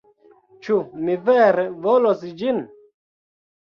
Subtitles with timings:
[0.67, 2.67] Ĉu mi vere volos ĝin?